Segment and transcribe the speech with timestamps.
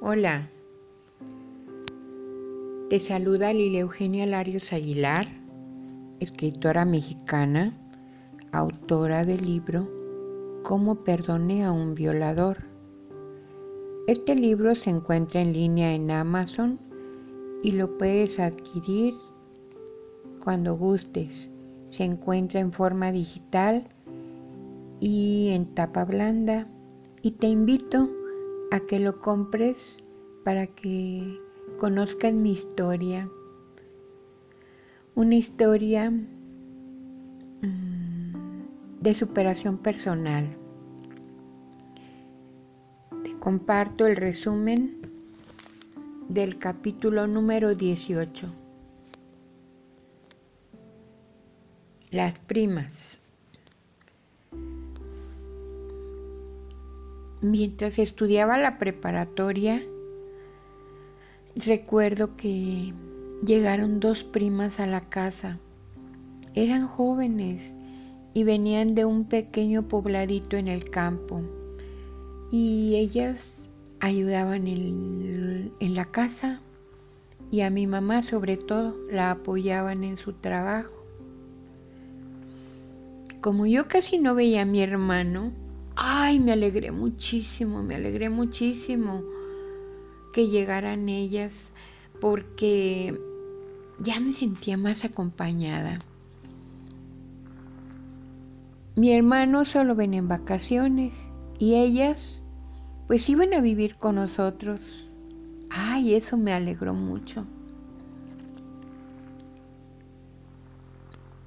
[0.00, 0.50] Hola,
[2.90, 5.26] te saluda Lilia Eugenia Larios Aguilar,
[6.20, 7.72] escritora mexicana,
[8.52, 9.88] autora del libro
[10.62, 12.58] Cómo perdoné a un violador.
[14.06, 16.78] Este libro se encuentra en línea en Amazon
[17.62, 19.14] y lo puedes adquirir
[20.42, 21.50] cuando gustes.
[21.88, 23.88] Se encuentra en forma digital
[25.00, 26.68] y en tapa blanda
[27.24, 28.10] y te invito
[28.70, 30.04] a que lo compres
[30.44, 31.40] para que
[31.78, 33.30] conozcan mi historia.
[35.14, 36.26] Una historia mm,
[39.00, 40.54] de superación personal.
[43.22, 45.10] Te comparto el resumen
[46.28, 48.52] del capítulo número 18.
[52.10, 53.23] Las primas.
[57.44, 59.82] Mientras estudiaba la preparatoria,
[61.54, 62.94] recuerdo que
[63.44, 65.58] llegaron dos primas a la casa.
[66.54, 67.60] Eran jóvenes
[68.32, 71.42] y venían de un pequeño pobladito en el campo.
[72.50, 73.68] Y ellas
[74.00, 76.62] ayudaban en, en la casa
[77.50, 81.04] y a mi mamá sobre todo la apoyaban en su trabajo.
[83.42, 85.52] Como yo casi no veía a mi hermano,
[85.96, 89.22] Ay, me alegré muchísimo, me alegré muchísimo
[90.32, 91.72] que llegaran ellas
[92.20, 93.16] porque
[94.00, 95.98] ya me sentía más acompañada.
[98.96, 101.14] Mi hermano solo ven en vacaciones
[101.58, 102.42] y ellas
[103.06, 105.04] pues iban a vivir con nosotros.
[105.70, 107.46] Ay, eso me alegró mucho.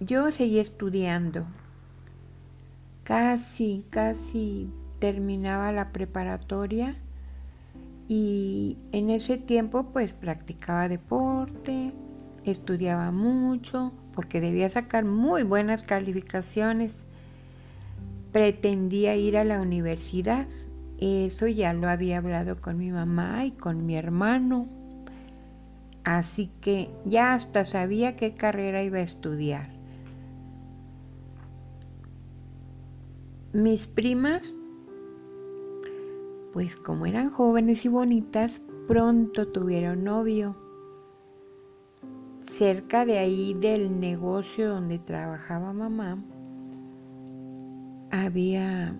[0.00, 1.44] Yo seguí estudiando
[3.08, 6.94] casi, casi terminaba la preparatoria
[8.06, 11.94] y en ese tiempo pues practicaba deporte,
[12.44, 16.92] estudiaba mucho porque debía sacar muy buenas calificaciones.
[18.30, 20.46] Pretendía ir a la universidad.
[21.00, 24.68] Eso ya lo había hablado con mi mamá y con mi hermano.
[26.04, 29.77] Así que ya hasta sabía qué carrera iba a estudiar.
[33.58, 34.54] Mis primas,
[36.52, 40.54] pues como eran jóvenes y bonitas, pronto tuvieron novio.
[42.52, 46.22] Cerca de ahí del negocio donde trabajaba mamá,
[48.12, 48.94] había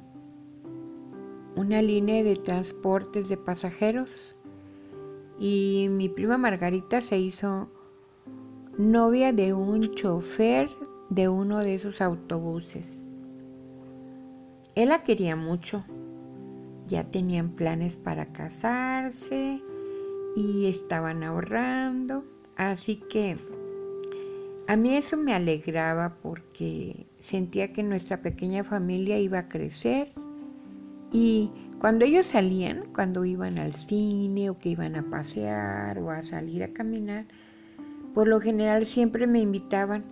[1.54, 4.36] una línea de transportes de pasajeros
[5.38, 7.68] y mi prima Margarita se hizo
[8.76, 10.68] novia de un chofer
[11.10, 13.04] de uno de esos autobuses.
[14.78, 15.84] Él la quería mucho.
[16.87, 19.61] Ya tenían planes para casarse
[20.37, 22.25] y estaban ahorrando.
[22.55, 23.37] Así que
[24.69, 30.12] a mí eso me alegraba porque sentía que nuestra pequeña familia iba a crecer
[31.10, 31.50] y
[31.81, 36.62] cuando ellos salían, cuando iban al cine o que iban a pasear o a salir
[36.62, 37.27] a caminar,
[38.15, 40.05] por lo general siempre me invitaban,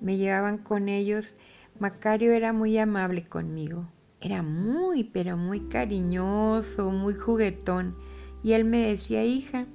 [0.00, 1.36] me llevaban con ellos
[1.80, 3.88] Macario era muy amable conmigo.
[4.20, 7.94] Era muy, pero muy cariñoso, muy juguetón.
[8.42, 9.66] Y él me decía, hija,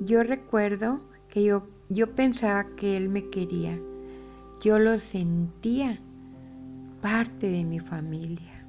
[0.00, 3.78] yo recuerdo que yo, yo pensaba que él me quería.
[4.60, 6.00] Yo lo sentía
[7.00, 8.65] parte de mi familia.